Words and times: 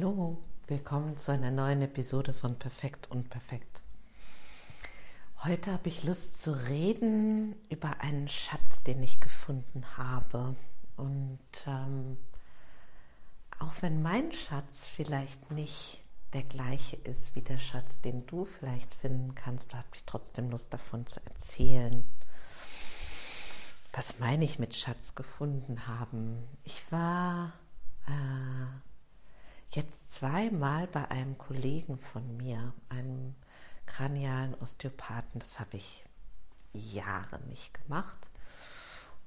Hallo, 0.00 0.38
willkommen 0.68 1.16
zu 1.16 1.32
einer 1.32 1.50
neuen 1.50 1.82
Episode 1.82 2.32
von 2.32 2.56
Perfekt 2.56 3.10
und 3.10 3.30
Perfekt. 3.30 3.82
Heute 5.42 5.72
habe 5.72 5.88
ich 5.88 6.04
Lust 6.04 6.40
zu 6.40 6.52
reden 6.52 7.56
über 7.68 8.00
einen 8.00 8.28
Schatz, 8.28 8.84
den 8.84 9.02
ich 9.02 9.18
gefunden 9.18 9.84
habe. 9.96 10.54
Und 10.96 11.40
ähm, 11.66 12.16
auch 13.58 13.72
wenn 13.80 14.00
mein 14.00 14.30
Schatz 14.30 14.86
vielleicht 14.86 15.50
nicht 15.50 16.00
der 16.32 16.44
gleiche 16.44 16.94
ist 16.94 17.34
wie 17.34 17.42
der 17.42 17.58
Schatz, 17.58 18.00
den 18.02 18.24
du 18.26 18.44
vielleicht 18.44 18.94
finden 18.94 19.34
kannst, 19.34 19.74
habe 19.74 19.88
ich 19.94 20.04
trotzdem 20.04 20.48
Lust 20.48 20.72
davon 20.72 21.08
zu 21.08 21.18
erzählen. 21.24 22.04
Was 23.92 24.20
meine 24.20 24.44
ich 24.44 24.60
mit 24.60 24.76
Schatz 24.76 25.16
gefunden 25.16 25.88
haben? 25.88 26.44
Ich 26.62 26.84
war 26.92 27.52
äh, 28.06 28.87
jetzt 29.70 30.12
zweimal 30.12 30.86
bei 30.86 31.10
einem 31.10 31.36
Kollegen 31.38 31.98
von 31.98 32.36
mir, 32.36 32.72
einem 32.88 33.34
kranialen 33.86 34.54
Osteopathen. 34.54 35.40
Das 35.40 35.60
habe 35.60 35.76
ich 35.76 36.04
Jahre 36.72 37.40
nicht 37.48 37.74
gemacht. 37.82 38.16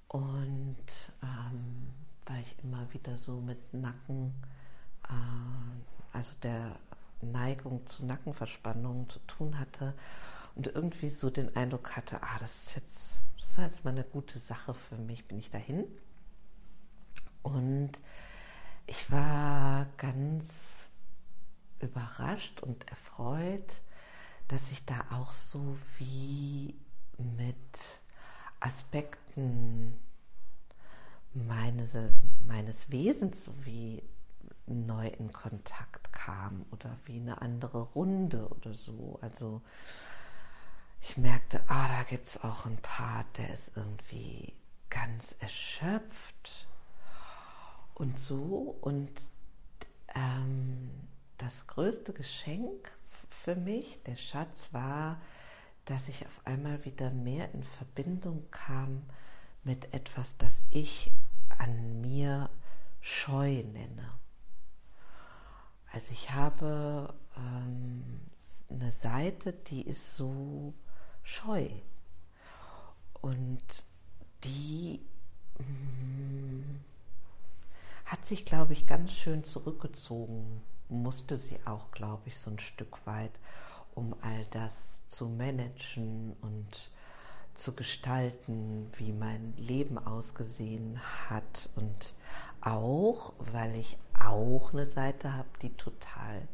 Und 0.08 0.78
ähm, 1.24 1.88
weil 2.26 2.42
ich 2.42 2.56
immer 2.64 2.92
wieder 2.94 3.18
so 3.18 3.40
mit 3.40 3.74
Nacken, 3.74 4.34
äh, 5.08 6.18
also 6.18 6.36
der 6.44 6.76
Neigung 7.22 7.86
zu 7.88 8.06
Nackenverspannungen 8.06 9.10
zu 9.10 9.20
tun 9.20 9.58
hatte 9.60 9.94
und 10.56 10.68
irgendwie 10.68 11.10
so 11.10 11.30
den 11.30 11.56
Eindruck 11.56 11.96
hatte, 11.96 12.22
ah, 12.22 12.38
das 12.40 12.68
ist 12.68 12.76
jetzt, 12.76 13.22
das 13.40 13.50
ist 13.50 13.58
jetzt 13.58 13.86
mal 13.86 13.92
eine 13.92 14.04
gute 14.04 14.40
Sache 14.40 14.74
für 14.74 14.98
mich, 14.98 15.26
bin 15.28 15.40
ich 15.40 15.50
dahin. 15.50 15.86
Und 17.44 17.92
ich 18.88 19.12
war 19.12 19.88
ganz 19.98 20.90
überrascht 21.80 22.62
und 22.62 22.90
erfreut, 22.90 23.82
dass 24.48 24.72
ich 24.72 24.86
da 24.86 25.06
auch 25.12 25.32
so 25.32 25.78
wie 25.98 26.76
mit 27.18 28.02
Aspekten 28.60 29.98
meines, 31.34 31.96
meines 32.48 32.92
Wesens 32.92 33.46
so 33.46 33.54
wie 33.66 34.04
neu 34.68 35.08
in 35.08 35.32
Kontakt 35.32 36.12
kam 36.14 36.66
oder 36.72 36.98
wie 37.06 37.20
eine 37.20 37.42
andere 37.42 37.82
Runde 37.82 38.48
oder 38.50 38.74
so. 38.74 39.18
Also 39.22 39.62
ich 41.02 41.18
merkte, 41.18 41.64
ah, 41.68 41.88
da 41.88 42.04
gibt 42.04 42.28
es 42.28 42.44
auch 42.44 42.66
einen 42.66 42.78
Part, 42.78 43.38
der 43.38 43.52
ist 43.52 43.72
irgendwie 43.76 44.54
ganz 44.90 45.36
erschöpft 45.40 46.68
und 48.02 48.18
so. 48.18 48.76
Und 48.82 49.12
ähm, 50.16 50.90
das 51.38 51.68
größte 51.68 52.14
Geschenk 52.14 52.92
für 53.30 53.56
mich, 53.56 54.02
der 54.04 54.18
Schatz, 54.18 54.74
war, 54.74 55.22
dass 55.86 56.10
ich 56.10 56.26
auf 56.26 56.42
einmal 56.46 56.84
wieder 56.84 57.12
mehr 57.12 57.54
in 57.54 57.64
Verbindung 57.64 58.50
kam 58.52 59.04
mit 59.64 59.94
etwas, 59.94 60.36
das 60.38 60.62
ich 60.72 61.12
an 61.58 62.02
mir 62.02 62.50
scheu 63.02 63.64
nenne. 63.64 64.20
Also 65.92 66.14
ich 66.14 66.32
habe 66.32 67.14
ähm, 67.38 68.22
eine 68.70 68.92
Seite, 68.92 69.54
die 69.54 69.82
ist 69.82 70.16
so 70.16 70.74
scheu 71.24 71.70
und 73.22 73.86
die 74.44 75.02
mm, 75.60 76.51
hat 78.12 78.26
sich, 78.26 78.44
glaube 78.44 78.74
ich, 78.74 78.88
ganz 78.88 79.14
schön 79.14 79.46
zurückgezogen, 79.46 80.62
musste 80.90 81.38
sie 81.38 81.58
auch, 81.64 81.92
glaube 81.92 82.24
ich, 82.26 82.38
so 82.38 82.52
ein 82.52 82.60
Stück 82.60 82.98
weit, 83.06 83.32
um 83.96 84.14
all 84.22 84.46
das 84.52 85.08
zu 85.08 85.30
managen 85.30 86.36
und 86.42 86.92
zu 87.54 87.74
gestalten, 87.74 88.92
wie 88.98 89.14
mein 89.14 89.54
Leben 89.56 89.98
ausgesehen 89.98 91.00
hat 91.30 91.70
und 91.78 92.14
auch, 92.60 93.32
weil 93.54 93.78
ich 93.78 93.98
auch 94.20 94.74
eine 94.74 94.88
Seite 94.88 95.34
habe, 95.34 95.50
die 95.62 95.74
total 95.78 96.46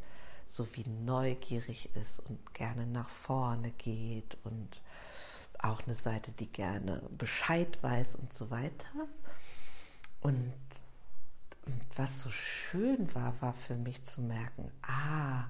so 0.46 0.68
wie 0.76 0.88
neugierig 0.88 1.90
ist 1.96 2.20
und 2.20 2.54
gerne 2.54 2.86
nach 2.86 3.10
vorne 3.10 3.72
geht 3.72 4.38
und 4.44 4.80
auch 5.58 5.82
eine 5.88 5.96
Seite, 5.96 6.34
die 6.34 6.52
gerne 6.52 7.02
Bescheid 7.18 7.82
weiß 7.82 8.16
und 8.16 8.32
so 8.32 8.52
weiter. 8.52 8.86
Und 10.22 10.54
was 11.96 12.22
so 12.22 12.30
schön 12.30 13.14
war, 13.16 13.34
war 13.42 13.54
für 13.54 13.76
mich 13.76 14.04
zu 14.04 14.22
merken, 14.22 14.72
ah, 14.82 15.46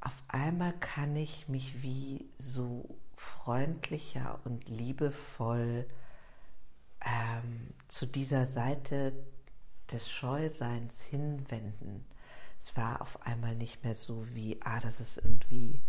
auf 0.00 0.14
einmal 0.28 0.72
kann 0.74 1.16
ich 1.16 1.48
mich 1.48 1.82
wie 1.82 2.28
so 2.38 2.98
freundlicher 3.16 4.40
und 4.44 4.68
liebevoll 4.68 5.86
ähm, 7.04 7.74
zu 7.88 8.06
dieser 8.06 8.46
Seite 8.46 9.12
des 9.90 10.10
Scheuseins 10.10 11.02
hinwenden. 11.02 12.06
Es 12.62 12.76
war 12.76 13.02
auf 13.02 13.22
einmal 13.26 13.54
nicht 13.54 13.84
mehr 13.84 13.94
so 13.94 14.26
wie, 14.34 14.60
ah, 14.62 14.80
das 14.80 15.00
ist 15.00 15.18
irgendwie 15.18 15.80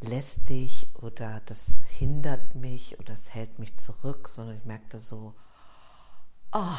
lästig 0.00 0.88
oder 0.94 1.40
das 1.46 1.82
hindert 1.98 2.54
mich 2.54 2.98
oder 2.98 3.12
das 3.12 3.34
hält 3.34 3.58
mich 3.58 3.76
zurück, 3.76 4.28
sondern 4.28 4.56
ich 4.56 4.64
merkte 4.64 4.98
so, 4.98 5.34
oh, 6.52 6.76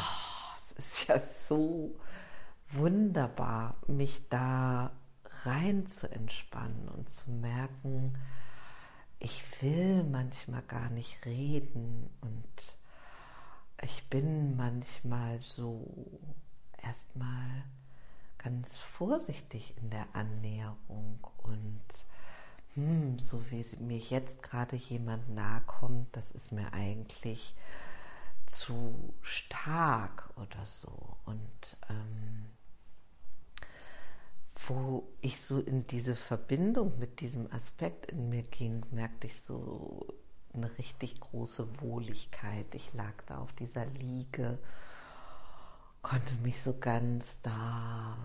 ist 0.72 1.08
ja 1.08 1.20
so 1.20 1.94
wunderbar, 2.72 3.76
mich 3.86 4.28
da 4.28 4.92
rein 5.44 5.86
zu 5.86 6.10
entspannen 6.10 6.88
und 6.88 7.08
zu 7.08 7.30
merken, 7.30 8.18
ich 9.18 9.44
will 9.60 10.04
manchmal 10.04 10.62
gar 10.62 10.90
nicht 10.90 11.24
reden 11.26 12.08
und 12.20 12.76
ich 13.82 14.08
bin 14.08 14.56
manchmal 14.56 15.40
so 15.40 15.86
erstmal 16.82 17.64
ganz 18.38 18.78
vorsichtig 18.78 19.74
in 19.76 19.90
der 19.90 20.06
Annäherung 20.14 21.18
und 21.42 21.82
hm, 22.74 23.18
so 23.18 23.50
wie 23.50 23.64
mir 23.80 23.98
jetzt 23.98 24.42
gerade 24.42 24.76
jemand 24.76 25.28
nahe 25.34 25.60
kommt, 25.66 26.14
das 26.16 26.30
ist 26.30 26.52
mir 26.52 26.72
eigentlich 26.72 27.54
zu 28.50 29.14
stark 29.22 30.28
oder 30.36 30.66
so. 30.66 31.16
Und 31.24 31.76
ähm, 31.88 32.46
wo 34.66 35.08
ich 35.20 35.40
so 35.40 35.60
in 35.60 35.86
diese 35.86 36.16
Verbindung 36.16 36.98
mit 36.98 37.20
diesem 37.20 37.50
Aspekt 37.52 38.06
in 38.06 38.28
mir 38.28 38.42
ging, 38.42 38.84
merkte 38.90 39.28
ich 39.28 39.40
so 39.40 40.06
eine 40.52 40.76
richtig 40.78 41.20
große 41.20 41.80
Wohligkeit. 41.80 42.74
Ich 42.74 42.92
lag 42.92 43.14
da 43.26 43.38
auf 43.38 43.52
dieser 43.54 43.86
Liege, 43.86 44.58
konnte 46.02 46.34
mich 46.42 46.62
so 46.62 46.76
ganz 46.78 47.40
da 47.42 48.16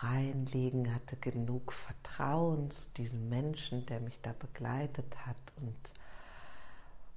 reinlegen, 0.00 0.92
hatte 0.92 1.16
genug 1.16 1.72
Vertrauen 1.72 2.70
zu 2.70 2.88
diesem 2.96 3.28
Menschen, 3.28 3.86
der 3.86 4.00
mich 4.00 4.20
da 4.20 4.32
begleitet 4.32 5.26
hat 5.26 5.36
und 5.56 5.76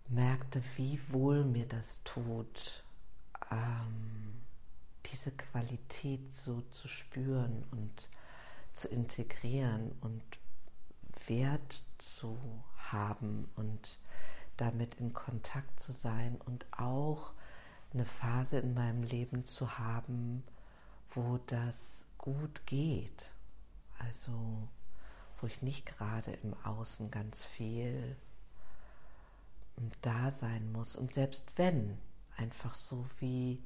merkte, 0.07 0.61
wie 0.75 0.99
wohl 1.09 1.43
mir 1.43 1.67
das 1.67 1.99
tut, 2.03 2.83
ähm, 3.51 4.41
diese 5.11 5.31
Qualität 5.31 6.33
so 6.33 6.61
zu 6.71 6.87
spüren 6.87 7.63
und 7.71 8.09
zu 8.73 8.87
integrieren 8.87 9.91
und 10.01 10.23
Wert 11.27 11.83
zu 11.97 12.37
haben 12.77 13.49
und 13.55 13.97
damit 14.57 14.95
in 14.95 15.13
Kontakt 15.13 15.79
zu 15.79 15.91
sein 15.91 16.39
und 16.45 16.65
auch 16.71 17.33
eine 17.93 18.05
Phase 18.05 18.59
in 18.59 18.73
meinem 18.73 19.03
Leben 19.03 19.45
zu 19.45 19.77
haben, 19.77 20.43
wo 21.11 21.39
das 21.47 22.05
gut 22.17 22.65
geht. 22.65 23.31
Also 23.99 24.67
wo 25.39 25.47
ich 25.47 25.61
nicht 25.61 25.85
gerade 25.85 26.31
im 26.43 26.53
Außen 26.63 27.11
ganz 27.11 27.45
viel 27.45 28.15
da 30.01 30.31
sein 30.31 30.71
muss. 30.71 30.95
Und 30.95 31.13
selbst 31.13 31.43
wenn, 31.55 31.97
einfach 32.37 32.75
so 32.75 33.05
wie 33.19 33.61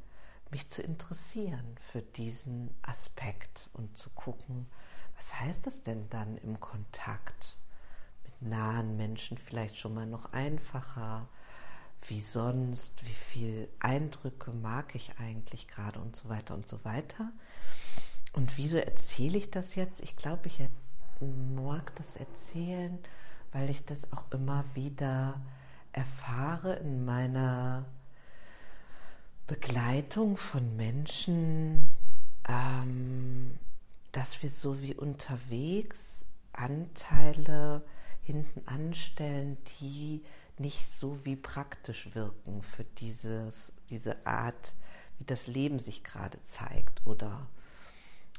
mich 0.51 0.69
zu 0.69 0.81
interessieren 0.81 1.75
für 1.91 2.01
diesen 2.01 2.73
Aspekt 2.81 3.69
und 3.73 3.97
zu 3.97 4.09
gucken, 4.11 4.67
was 5.15 5.39
heißt 5.39 5.67
das 5.67 5.83
denn 5.83 6.09
dann 6.09 6.37
im 6.37 6.59
Kontakt 6.59 7.57
mit 8.23 8.49
nahen 8.49 8.97
Menschen 8.97 9.37
vielleicht 9.37 9.77
schon 9.77 9.93
mal 9.93 10.07
noch 10.07 10.33
einfacher, 10.33 11.27
wie 12.07 12.21
sonst, 12.21 13.05
wie 13.05 13.13
viel 13.13 13.69
Eindrücke 13.79 14.51
mag 14.51 14.95
ich 14.95 15.19
eigentlich 15.19 15.67
gerade 15.67 15.99
und 15.99 16.15
so 16.15 16.29
weiter 16.29 16.53
und 16.53 16.67
so 16.67 16.83
weiter. 16.85 17.31
Und 18.31 18.57
wieso 18.57 18.77
erzähle 18.77 19.37
ich 19.37 19.51
das 19.51 19.75
jetzt? 19.75 19.99
Ich 19.99 20.15
glaube, 20.15 20.47
ich 20.47 20.61
mag 21.19 21.93
das 21.95 22.15
erzählen, 22.15 22.97
weil 23.51 23.69
ich 23.69 23.83
das 23.85 24.11
auch 24.13 24.31
immer 24.31 24.63
wieder 24.73 25.41
erfahre 25.91 26.75
in 26.75 27.05
meiner 27.05 27.85
Begleitung 29.47 30.37
von 30.37 30.75
Menschen, 30.75 31.89
ähm, 32.47 33.57
dass 34.11 34.41
wir 34.43 34.49
so 34.49 34.81
wie 34.81 34.93
unterwegs 34.93 36.25
Anteile 36.53 37.83
hinten 38.21 38.67
anstellen, 38.67 39.57
die 39.79 40.23
nicht 40.57 40.91
so 40.93 41.25
wie 41.25 41.35
praktisch 41.35 42.13
wirken 42.13 42.61
für 42.61 42.83
dieses, 42.83 43.71
diese 43.89 44.25
Art, 44.27 44.75
wie 45.17 45.23
das 45.23 45.47
Leben 45.47 45.79
sich 45.79 46.03
gerade 46.03 46.41
zeigt 46.43 47.05
oder, 47.05 47.47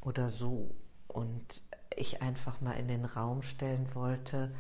oder 0.03 0.31
so. 0.31 0.71
Und 1.09 1.63
ich 1.97 2.23
einfach 2.23 2.61
mal 2.61 2.75
in 2.75 2.89
den 2.89 3.05
Raum 3.05 3.43
stellen 3.43 3.95
wollte, 3.95 4.55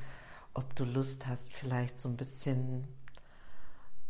ob 0.54 0.74
du 0.76 0.84
Lust 0.84 1.26
hast, 1.26 1.52
vielleicht 1.52 1.98
so 1.98 2.08
ein 2.08 2.16
bisschen 2.16 2.86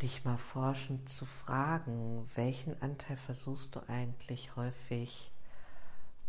dich 0.02 0.24
mal 0.24 0.38
forschend 0.38 1.08
zu 1.08 1.26
fragen, 1.26 2.28
welchen 2.34 2.80
Anteil 2.80 3.16
versuchst 3.16 3.76
du 3.76 3.80
eigentlich 3.88 4.56
häufig 4.56 5.30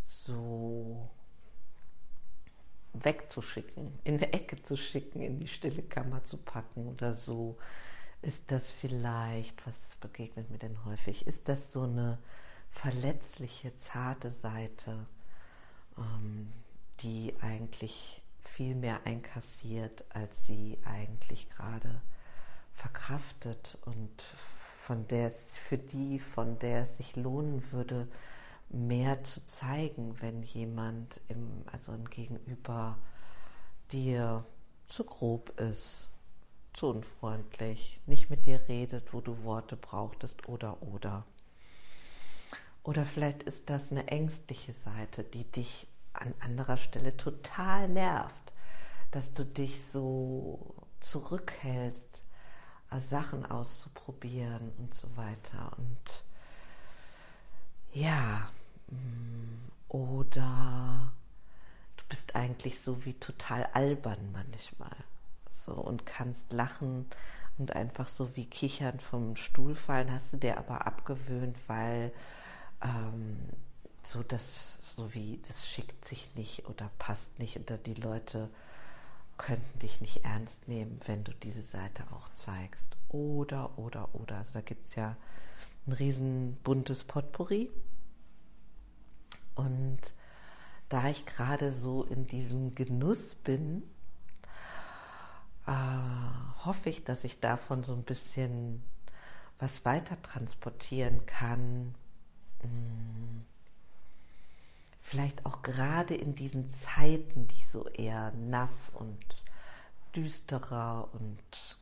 so 0.03 1.09
wegzuschicken, 2.93 3.97
in 4.03 4.15
eine 4.15 4.33
Ecke 4.33 4.61
zu 4.61 4.75
schicken, 4.75 5.21
in 5.21 5.39
die 5.39 5.47
stille 5.47 5.81
Kammer 5.81 6.23
zu 6.25 6.37
packen 6.37 6.87
oder 6.87 7.13
so. 7.13 7.57
Ist 8.21 8.51
das 8.51 8.69
vielleicht, 8.69 9.65
was 9.65 9.95
begegnet 10.01 10.51
mir 10.51 10.59
denn 10.59 10.83
häufig, 10.85 11.25
ist 11.25 11.47
das 11.47 11.71
so 11.71 11.83
eine 11.83 12.19
verletzliche, 12.69 13.75
zarte 13.77 14.29
Seite, 14.29 15.05
ähm, 15.97 16.51
die 16.99 17.33
eigentlich 17.41 18.20
viel 18.61 18.75
mehr 18.75 18.99
einkassiert, 19.05 20.05
als 20.09 20.45
sie 20.45 20.77
eigentlich 20.85 21.49
gerade 21.49 21.99
verkraftet 22.75 23.79
und 23.85 24.21
von 24.85 25.07
der 25.07 25.29
es 25.29 25.57
für 25.57 25.79
die, 25.79 26.19
von 26.19 26.59
der 26.59 26.83
es 26.83 26.97
sich 26.97 27.15
lohnen 27.15 27.63
würde, 27.71 28.07
mehr 28.69 29.23
zu 29.23 29.43
zeigen, 29.45 30.21
wenn 30.21 30.43
jemand 30.43 31.19
im, 31.27 31.63
also 31.71 31.91
ein 31.91 32.07
Gegenüber 32.07 32.99
dir 33.91 34.45
zu 34.85 35.05
grob 35.05 35.59
ist, 35.59 36.07
zu 36.73 36.89
unfreundlich, 36.89 37.99
nicht 38.05 38.29
mit 38.29 38.45
dir 38.45 38.61
redet, 38.67 39.11
wo 39.11 39.21
du 39.21 39.43
Worte 39.43 39.75
brauchtest 39.75 40.47
oder 40.47 40.83
oder. 40.83 41.25
Oder 42.83 43.07
vielleicht 43.07 43.41
ist 43.41 43.71
das 43.71 43.89
eine 43.89 44.07
ängstliche 44.07 44.73
Seite, 44.73 45.23
die 45.23 45.45
dich 45.45 45.87
an 46.13 46.33
anderer 46.41 46.77
Stelle 46.77 47.17
total 47.17 47.87
nervt, 47.89 48.40
dass 49.11 49.33
du 49.33 49.45
dich 49.45 49.83
so 49.83 50.73
zurückhältst, 50.99 52.23
Sachen 52.99 53.45
auszuprobieren 53.45 54.71
und 54.77 54.93
so 54.93 55.15
weiter. 55.15 55.71
Und 55.77 56.23
ja, 57.93 58.49
mm, 58.87 59.71
oder 59.87 61.13
du 61.97 62.03
bist 62.09 62.35
eigentlich 62.35 62.81
so 62.81 63.05
wie 63.05 63.13
total 63.13 63.65
albern 63.73 64.31
manchmal. 64.33 64.95
So 65.53 65.73
und 65.73 66.05
kannst 66.05 66.51
lachen 66.51 67.05
und 67.57 67.75
einfach 67.75 68.07
so 68.07 68.35
wie 68.35 68.45
kichern 68.45 68.99
vom 68.99 69.35
Stuhl 69.35 69.75
fallen, 69.75 70.11
hast 70.11 70.33
du 70.33 70.37
dir 70.37 70.57
aber 70.57 70.85
abgewöhnt, 70.85 71.55
weil 71.67 72.11
ähm, 72.81 73.37
so 74.03 74.23
das, 74.23 74.79
so 74.81 75.13
wie 75.13 75.39
das 75.47 75.67
schickt 75.67 76.07
sich 76.07 76.27
nicht 76.35 76.65
oder 76.67 76.89
passt 76.97 77.37
nicht 77.39 77.57
oder 77.57 77.77
die 77.77 77.93
Leute 77.93 78.49
könnten 79.41 79.79
dich 79.79 80.01
nicht 80.01 80.23
ernst 80.23 80.67
nehmen, 80.67 80.99
wenn 81.07 81.23
du 81.23 81.33
diese 81.33 81.63
Seite 81.63 82.03
auch 82.11 82.29
zeigst. 82.29 82.95
Oder, 83.09 83.75
oder, 83.79 84.13
oder. 84.13 84.37
Also 84.37 84.53
da 84.53 84.61
gibt 84.61 84.85
es 84.85 84.93
ja 84.93 85.17
ein 85.87 85.93
riesen 85.93 86.57
buntes 86.63 87.03
Potpourri. 87.03 87.71
Und 89.55 89.99
da 90.89 91.09
ich 91.09 91.25
gerade 91.25 91.71
so 91.71 92.03
in 92.03 92.27
diesem 92.27 92.75
Genuss 92.75 93.33
bin, 93.33 93.81
äh, 95.65 95.71
hoffe 96.63 96.91
ich, 96.91 97.03
dass 97.03 97.23
ich 97.23 97.39
davon 97.39 97.83
so 97.83 97.93
ein 97.93 98.03
bisschen 98.03 98.83
was 99.57 99.85
weiter 99.85 100.21
transportieren 100.21 101.25
kann. 101.25 101.95
Hm 102.61 103.45
vielleicht 105.11 105.45
auch 105.45 105.61
gerade 105.61 106.15
in 106.15 106.35
diesen 106.35 106.69
Zeiten, 106.69 107.45
die 107.45 107.63
so 107.65 107.85
eher 107.89 108.31
nass 108.31 108.89
und 108.95 109.43
düsterer 110.15 111.09
und 111.11 111.77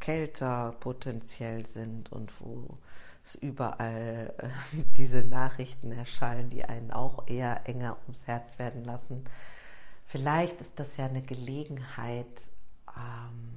kälter 0.00 0.76
potenziell 0.78 1.64
sind 1.64 2.12
und 2.12 2.30
wo 2.40 2.76
es 3.24 3.36
überall 3.36 4.34
äh, 4.36 4.48
diese 4.98 5.22
Nachrichten 5.22 5.92
erschallen, 5.92 6.50
die 6.50 6.62
einen 6.62 6.90
auch 6.90 7.26
eher 7.26 7.66
enger 7.66 7.96
ums 8.02 8.26
Herz 8.26 8.58
werden 8.58 8.84
lassen. 8.84 9.24
Vielleicht 10.04 10.60
ist 10.60 10.78
das 10.78 10.98
ja 10.98 11.06
eine 11.06 11.22
Gelegenheit, 11.22 12.26
ähm, 12.94 13.50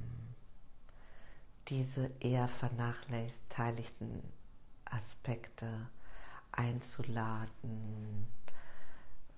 diese 1.68 2.12
eher 2.22 2.48
vernachlässigten 2.48 4.24
Aspekte 4.86 5.68
einzuladen, 6.54 8.28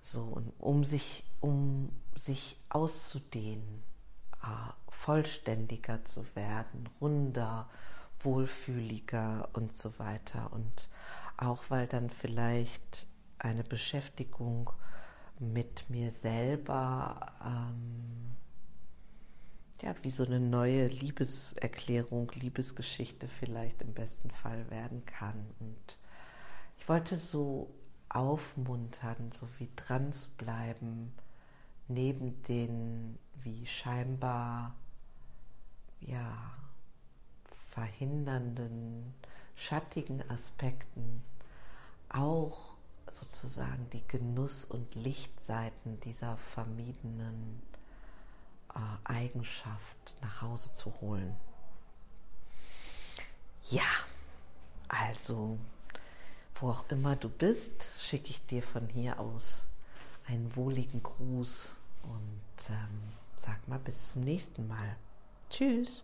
so, 0.04 0.42
um 0.58 0.84
sich, 0.84 1.24
um 1.40 1.90
sich 2.14 2.58
auszudehnen, 2.68 3.82
äh, 4.42 4.72
vollständiger 4.88 6.04
zu 6.04 6.24
werden, 6.34 6.88
runder, 7.00 7.68
wohlfühliger 8.20 9.48
und 9.54 9.76
so 9.76 9.98
weiter. 9.98 10.52
Und 10.52 10.88
auch 11.36 11.64
weil 11.68 11.86
dann 11.86 12.10
vielleicht 12.10 13.06
eine 13.38 13.64
Beschäftigung 13.64 14.70
mit 15.38 15.88
mir 15.90 16.12
selber 16.12 17.32
ähm, 17.44 18.36
ja 19.82 19.94
wie 20.02 20.10
so 20.10 20.24
eine 20.24 20.40
neue 20.40 20.86
Liebeserklärung, 20.86 22.30
Liebesgeschichte 22.34 23.28
vielleicht 23.28 23.82
im 23.82 23.92
besten 23.92 24.30
Fall 24.30 24.70
werden 24.70 25.04
kann. 25.06 25.46
Und 25.60 25.98
ich 26.78 26.88
wollte 26.88 27.16
so 27.16 27.68
aufmuntern, 28.14 29.32
so 29.32 29.48
wie 29.58 29.68
dran 29.76 30.12
zu 30.12 30.30
bleiben, 30.38 31.12
neben 31.88 32.42
den 32.44 33.18
wie 33.42 33.66
scheinbar 33.66 34.74
ja 36.00 36.52
verhindernden, 37.72 39.12
schattigen 39.56 40.22
Aspekten 40.30 41.22
auch 42.08 42.74
sozusagen 43.12 43.88
die 43.90 44.06
Genuss- 44.08 44.64
und 44.64 44.94
Lichtseiten 44.94 46.00
dieser 46.00 46.36
vermiedenen 46.36 47.62
äh, 48.74 48.78
Eigenschaft 49.04 50.16
nach 50.20 50.42
Hause 50.42 50.72
zu 50.72 50.92
holen. 51.00 51.34
Ja, 53.70 53.82
also 54.88 55.58
wo 56.56 56.70
auch 56.70 56.84
immer 56.88 57.16
du 57.16 57.28
bist, 57.28 57.92
schicke 57.98 58.30
ich 58.30 58.44
dir 58.46 58.62
von 58.62 58.88
hier 58.88 59.18
aus 59.18 59.64
einen 60.26 60.54
wohligen 60.56 61.02
Gruß 61.02 61.74
und 62.02 62.70
ähm, 62.70 63.02
sag 63.36 63.66
mal 63.68 63.78
bis 63.78 64.10
zum 64.10 64.22
nächsten 64.22 64.66
Mal. 64.68 64.96
Tschüss. 65.50 66.02